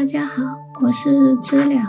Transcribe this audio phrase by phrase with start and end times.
[0.00, 0.42] 大家好，
[0.80, 1.82] 我是知了。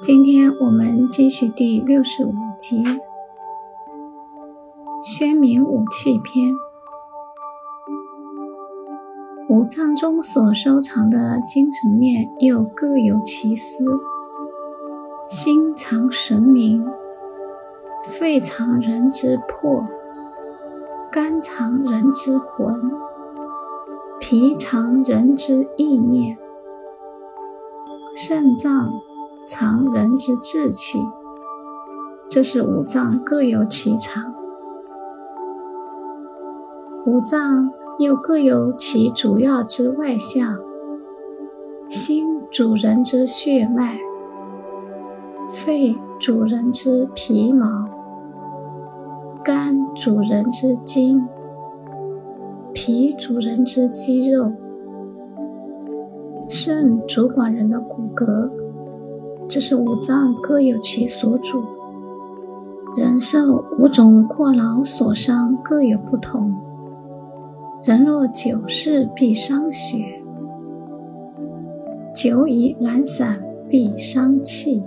[0.00, 2.78] 今天我们继续第六十五节
[5.04, 6.48] 《宣明武器篇》。
[9.50, 13.84] 五脏中所收藏的精神面，又各有其思：
[15.28, 16.82] 心藏神明，
[18.04, 19.86] 肺藏人之魄，
[21.10, 22.90] 肝藏人之魂，
[24.18, 26.38] 脾藏人之意念。
[28.14, 28.92] 肾脏
[29.46, 30.98] 藏人之志气，
[32.28, 34.34] 这是五脏各有其藏。
[37.06, 40.58] 五脏又各有其主要之外象。
[41.88, 43.98] 心主人之血脉，
[45.48, 47.88] 肺主人之皮毛，
[49.42, 51.26] 肝主人之筋，
[52.74, 54.52] 脾主人之肌肉。
[56.54, 58.50] 肾主管人的骨骼，
[59.48, 61.62] 这是五脏各有其所主。
[62.94, 66.54] 人受五种过劳所伤，各有不同。
[67.82, 69.96] 人若久视，必伤血；
[72.14, 74.84] 久以懒散，必伤气；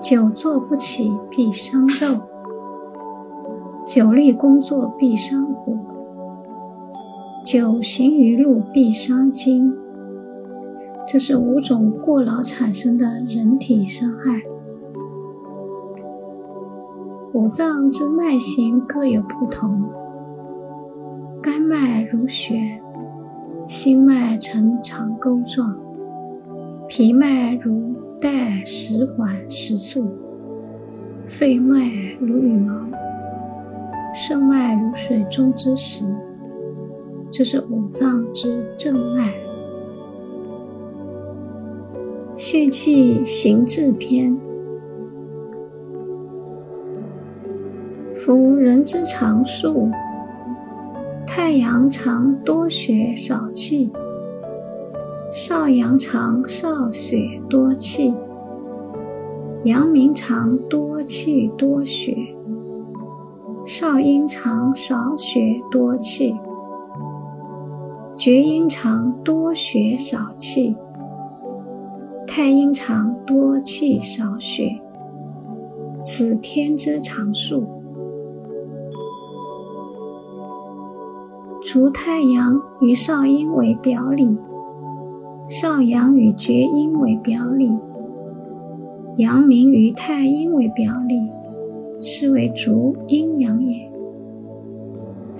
[0.00, 2.18] 久坐不起，必伤肉；
[3.84, 5.76] 久立工作，必伤骨。
[7.42, 9.72] 久行于路必伤筋，
[11.08, 14.42] 这是五种过劳产生的人体伤害。
[17.32, 19.84] 五脏之脉形各有不同，
[21.42, 22.78] 肝脉如弦，
[23.66, 25.74] 心脉呈长钩状，
[26.88, 30.06] 脾脉如带时缓时速，
[31.26, 32.74] 肺脉如羽毛，
[34.14, 36.04] 肾脉如水中之石。
[37.32, 39.32] 这是五脏之正脉，
[42.36, 44.36] 血气行志篇。
[48.16, 49.88] 夫人之常数，
[51.24, 53.92] 太阳常多血少气，
[55.30, 58.12] 少阳常少血多气，
[59.64, 62.14] 阳明常多气多血，
[63.64, 65.40] 少阴常少血
[65.70, 66.36] 多气。
[68.20, 70.76] 厥阴常多血少气，
[72.26, 74.78] 太阴常多气少血，
[76.04, 77.64] 此天之常数。
[81.64, 84.38] 除太阳与少阴为表里，
[85.48, 87.74] 少阳与厥阴为表里，
[89.16, 91.30] 阳明与太阴为表里，
[92.02, 93.89] 是为足阴阳也。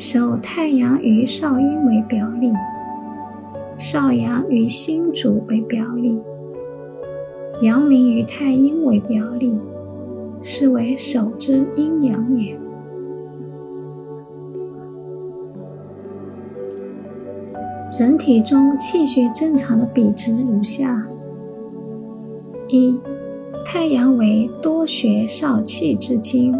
[0.00, 2.50] 守太阳与少阴为表里，
[3.76, 6.22] 少阳与心主为表里，
[7.60, 9.60] 阳明与太阴为表里，
[10.40, 12.58] 是为守之阴阳也。
[17.98, 21.06] 人体中气血正常的比值如下：
[22.68, 22.98] 一、
[23.66, 26.58] 太阳为多血少气之精。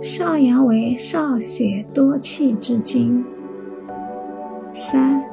[0.00, 3.24] 少阳为少血多气之精。
[4.72, 5.24] 三，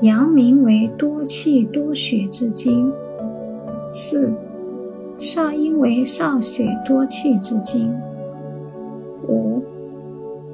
[0.00, 2.90] 阳明为多气多血之精。
[3.92, 4.32] 四，
[5.18, 7.94] 少阴为少血多气之精。
[9.28, 9.62] 五，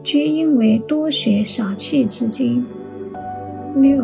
[0.03, 2.67] 厥阴为多血少气之精。
[3.77, 4.03] 六，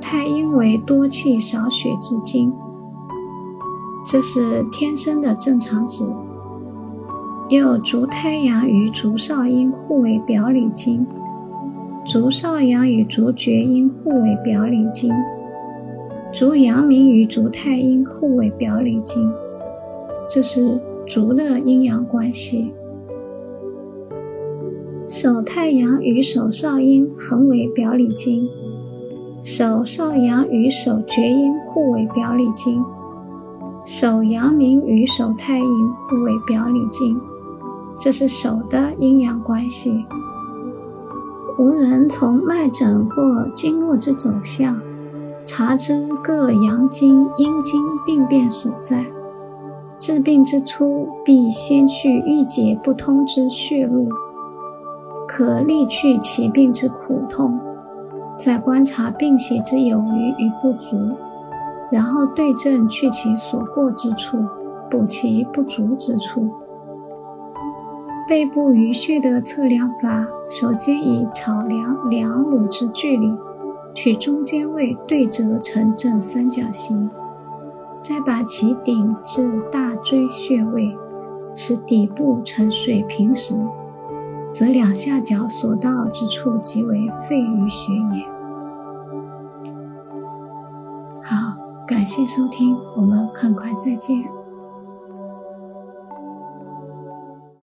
[0.00, 2.52] 太阴为多气少血之精。
[4.06, 6.02] 这是天生的正常值。
[7.48, 11.06] 又足太阳与足少阴互为表里经，
[12.04, 15.12] 足少阳与足厥阴互为表里经，
[16.32, 19.30] 足阳明与足太阴互为表里经，
[20.28, 22.72] 这是足的阴阳关系。
[25.08, 28.48] 手太阳与手少阴恒为表里经，
[29.44, 32.82] 手少阳与手厥阴互为表里经，
[33.84, 37.16] 手阳明与手太阴互为表里经。
[37.98, 40.04] 这是手的阴阳关系。
[41.58, 44.78] 无人从脉诊或经络之走向，
[45.46, 49.06] 查知各阳经、阴经病变所在。
[49.98, 54.10] 治病之初，必先去郁结不通之血路，
[55.26, 57.58] 可利去其病之苦痛；
[58.38, 60.94] 再观察病邪之有余与不足，
[61.90, 64.36] 然后对症去其所过之处，
[64.90, 66.50] 补其不足之处。
[68.28, 73.32] 背部鱼穴的测量法，首先以草量两拇之距离，
[73.94, 77.08] 取中间位对折成正三角形，
[78.00, 80.92] 再把其顶至大椎穴位，
[81.54, 83.54] 使底部呈水平时，
[84.52, 88.26] 则两下角所到之处即为肺俞穴也。
[91.22, 91.54] 好，
[91.86, 94.24] 感谢收听，我们很快再见。